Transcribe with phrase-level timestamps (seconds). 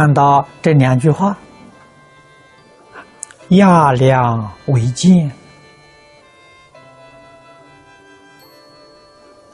[0.00, 1.36] 看到这两句话，
[3.50, 5.30] 亚良为鉴。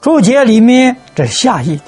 [0.01, 1.83] 注解里面这是下意的。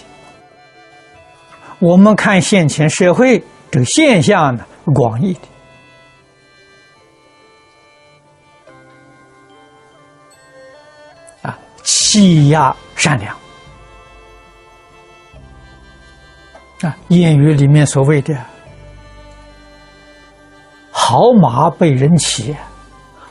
[1.79, 5.40] 我们看现前社会这个现象呢，广义的
[11.43, 13.32] 啊，欺压善良
[16.80, 18.37] 啊，谚语里面所谓的
[21.18, 22.54] “好马被人骑，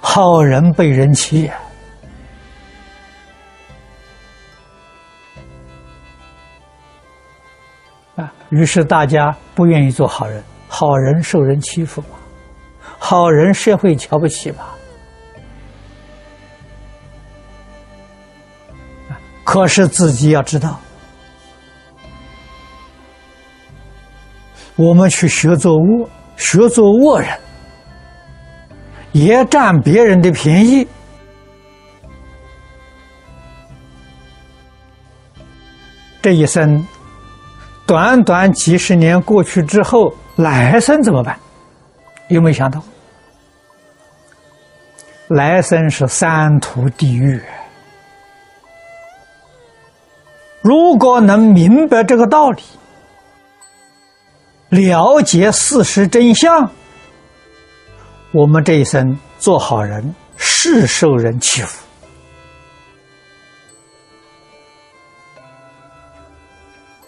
[0.01, 1.47] 好人被人欺”。
[8.17, 12.17] 啊，于是大家不愿意做好人，好人受人欺负嘛，
[12.99, 14.65] 好人社会瞧不起嘛。
[19.45, 20.77] 可是自己要知道，
[24.75, 27.39] 我们去学做恶，学做恶人，
[29.11, 30.87] 也占别人的便宜，
[36.21, 36.85] 这一生。
[37.85, 41.39] 短短几十年过去之后，来生怎么办？
[42.27, 42.83] 有没有想到？
[45.29, 47.41] 来生是三途地狱。
[50.61, 52.61] 如果能明白这个道理，
[54.69, 56.69] 了解事实真相，
[58.33, 61.85] 我们这一生做好人是受人欺负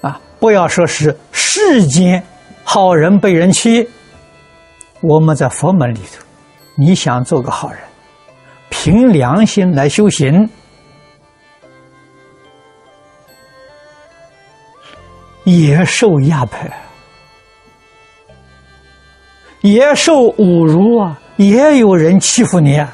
[0.01, 0.19] 啊。
[0.39, 2.23] 不要说是世间
[2.63, 3.87] 好人被人欺，
[5.01, 6.23] 我们在佛门里头，
[6.77, 7.79] 你想做个好人，
[8.69, 10.49] 凭良心来修行，
[15.43, 16.57] 也受压迫，
[19.61, 22.93] 也受侮辱啊，也有人欺负你啊！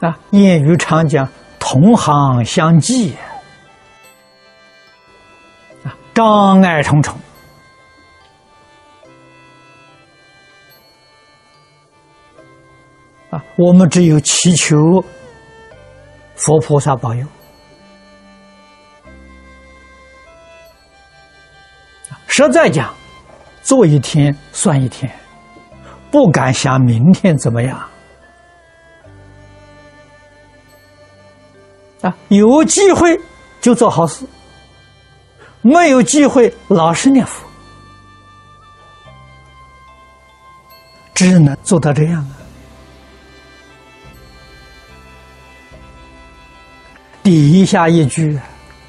[0.00, 3.14] 啊，谚语常讲“同行相忌”。
[6.14, 7.14] 障碍重重
[13.30, 13.40] 啊！
[13.56, 14.76] 我们只有祈求
[16.34, 17.24] 佛菩萨保佑。
[22.26, 22.92] 实在讲，
[23.68, 25.12] 做一天算一天，
[26.10, 27.78] 不敢想明天怎么样
[32.00, 32.16] 啊！
[32.28, 33.20] 有机会
[33.60, 34.24] 就做好事。
[35.60, 37.46] 没有机会，老实念佛，
[41.12, 42.32] 只能做到这样啊。
[47.22, 48.40] 底下一句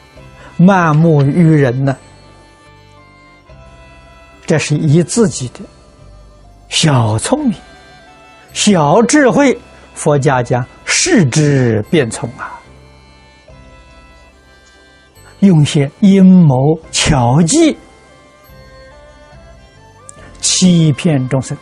[0.55, 1.97] “漫目于人”呢，
[4.49, 5.59] 这是以自己的
[6.69, 7.53] 小聪明、
[8.51, 9.55] 小智慧，
[9.93, 12.59] 佛家讲“视之变聪”啊。
[15.41, 17.77] 用些阴谋巧计
[20.41, 21.55] 欺骗众生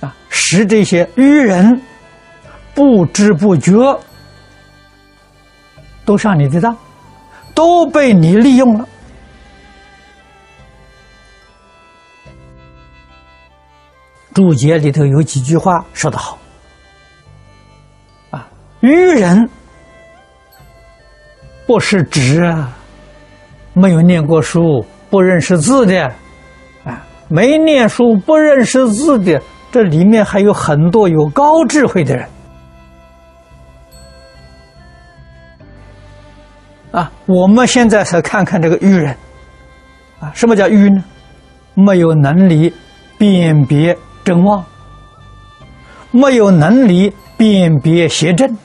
[0.00, 1.80] 啊，使这些愚人
[2.74, 3.72] 不知不觉
[6.04, 6.76] 都上你的当，
[7.54, 8.88] 都被你利用了。
[14.32, 16.38] 注解里头有几句话说得好
[18.30, 18.46] 啊，
[18.80, 19.48] 愚人。
[21.66, 22.76] 不是指啊，
[23.74, 26.04] 没有念过书、不认识字的，
[26.84, 29.40] 啊，没念书、不认识字的，
[29.70, 32.28] 这里面还有很多有高智慧的人。
[36.90, 39.16] 啊，我们现在才看看这个愚人，
[40.18, 41.04] 啊，什么叫愚呢？
[41.74, 42.74] 没有能力
[43.16, 43.96] 辨别
[44.30, 44.64] 真妄，
[46.12, 48.56] 没有能力辨别邪正，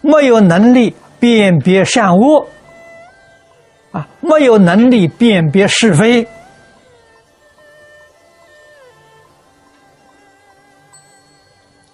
[0.00, 0.96] 没有能力。
[1.22, 2.48] 辨别善恶，
[3.92, 6.26] 啊，没有能力辨别是非，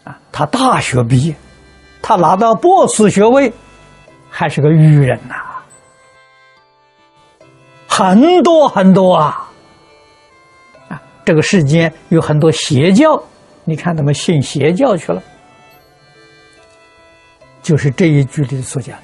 [0.02, 1.34] 啊，他大学毕业，
[2.00, 3.52] 他拿到博士学位，
[4.30, 5.34] 还是个愚人呐，
[7.86, 9.47] 很多很多，啊，
[11.28, 13.22] 这个世间有很多邪教，
[13.64, 15.22] 你看他们信邪教去了，
[17.60, 18.98] 就是这一句里所讲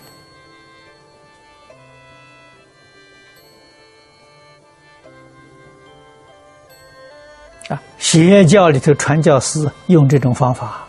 [7.69, 7.75] 的。
[7.75, 10.83] 啊，邪教里头传教士用这种方法，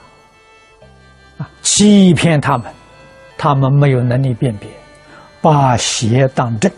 [1.37, 2.73] 啊，欺骗他们，
[3.37, 4.69] 他们没有能力辨别，
[5.41, 6.71] 把邪当正。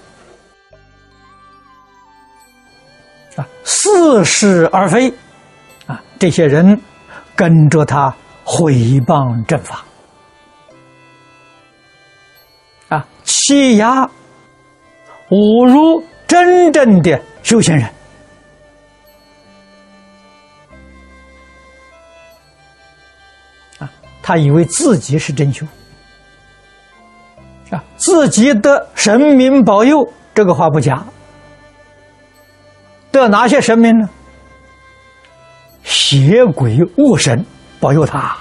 [3.37, 5.13] 啊，似是而非，
[5.85, 6.81] 啊，这些人
[7.35, 8.11] 跟着他
[8.43, 8.73] 毁
[9.05, 9.85] 谤正法，
[12.89, 14.09] 啊，欺压、
[15.29, 17.87] 侮辱真正的修行人，
[23.77, 23.87] 啊，
[24.23, 25.63] 他以为自己是真修，
[27.69, 31.05] 啊，自己的神明保佑，这个话不假。
[33.17, 34.09] 得哪些神明呢？
[35.83, 37.45] 邪鬼恶神
[37.79, 38.37] 保佑他，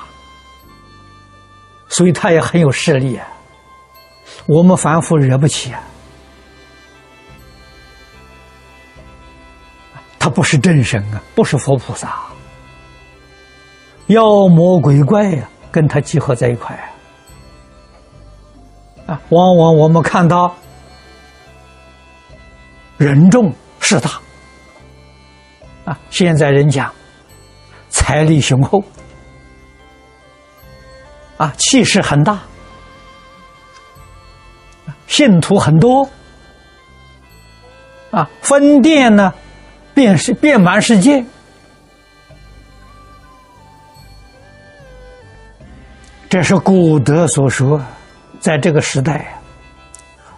[1.89, 3.27] 所以他也很有势力啊。
[4.47, 5.81] 我们凡夫惹不起啊。
[10.19, 12.19] 他不是真神啊，不是佛菩萨，
[14.09, 16.75] 妖魔鬼怪呀，跟他集合在一块
[19.07, 19.15] 啊。
[19.15, 20.53] 啊，往往我们看到
[22.97, 24.21] 人众势大。
[25.87, 26.93] 啊，现在人讲
[27.89, 28.83] 财力雄厚，
[31.37, 32.41] 啊，气势很大，
[35.07, 36.09] 信徒很多，
[38.11, 39.33] 啊，分店呢，
[39.95, 41.25] 遍世遍满世界，
[46.29, 47.81] 这是古德所说，
[48.41, 49.41] 在这个时代，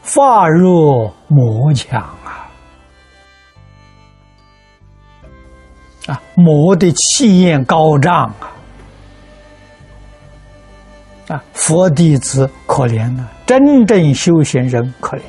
[0.02, 2.17] 法若魔强。
[6.08, 8.56] 啊，魔的气焰高涨啊！
[11.28, 15.20] 啊，佛弟子可怜啊，真正修行人可怜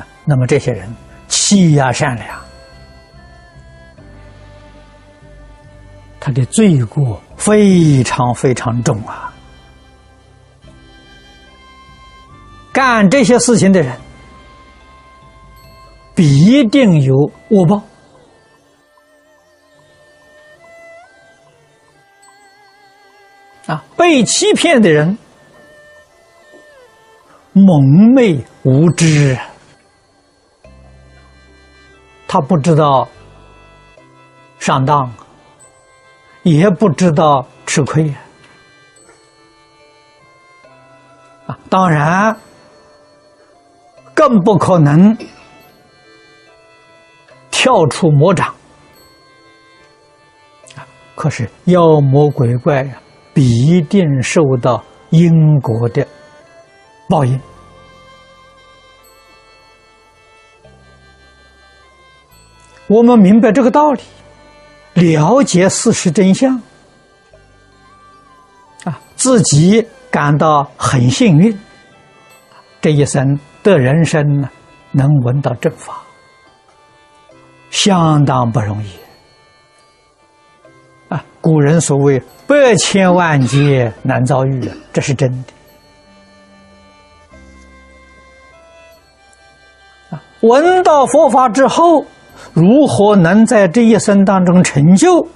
[0.00, 0.06] 啊。
[0.24, 0.88] 那么这些人
[1.28, 2.40] 气呀善良，
[6.18, 9.30] 他的罪过非常非常重啊！
[12.72, 13.94] 干这些事情的人，
[16.14, 17.14] 必定有
[17.50, 17.82] 恶报。
[23.66, 25.18] 啊，被欺骗的人
[27.52, 29.36] 蒙昧无知，
[32.28, 33.08] 他不知道
[34.60, 35.12] 上当，
[36.44, 38.14] 也不知道吃亏
[41.46, 42.36] 啊，当然
[44.14, 45.16] 更不可能
[47.50, 48.54] 跳出魔掌
[50.76, 50.86] 啊！
[51.16, 53.00] 可是妖魔鬼怪呀！
[53.36, 56.08] 必定受到因果的
[57.06, 57.38] 报应。
[62.86, 64.00] 我们明白这个道理，
[64.94, 66.58] 了解事实真相，
[68.84, 71.60] 啊，自己感到很幸运，
[72.80, 74.48] 这一生的人生呢，
[74.92, 76.00] 能闻到正法，
[77.68, 78.88] 相当不容易。
[81.46, 82.20] 古人所谓。
[82.48, 85.52] 百千万劫难遭遇啊，这是真的。
[90.10, 92.04] 啊，闻到佛法之后，
[92.52, 95.26] 如何能在这一生当中成就？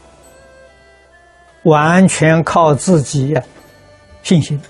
[1.64, 3.42] 完全靠自己呀
[4.22, 4.60] 信心、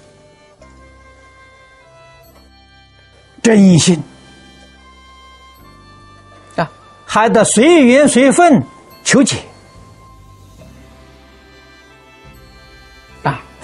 [3.42, 4.02] 真心
[6.56, 6.70] 啊，
[7.04, 8.62] 还得随缘随分
[9.04, 9.36] 求解。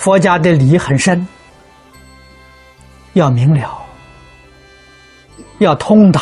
[0.06, 1.26] 佛家的理很深，
[3.14, 3.84] 要明了，
[5.58, 6.20] 要通达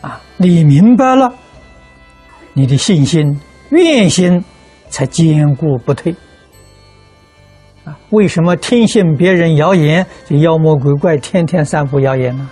[0.00, 0.20] 啊！
[0.36, 1.34] 你明白了，
[2.52, 3.36] 你的信心、
[3.70, 4.44] 愿心
[4.90, 6.14] 才坚固不退
[7.84, 7.98] 啊！
[8.10, 12.48] 为什么听信别人谣言，这妖魔鬼怪天天散布谣言呢？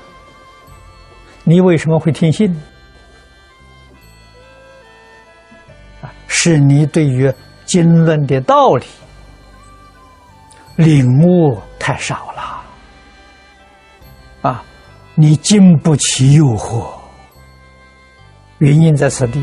[1.45, 2.53] 你为什么会听信？
[6.38, 7.33] 是你对于
[7.64, 8.85] 经论的道理
[10.76, 12.62] 领悟太少了
[14.43, 14.62] 啊！
[15.14, 16.87] 你经不起诱惑，
[18.59, 19.43] 原因在此地。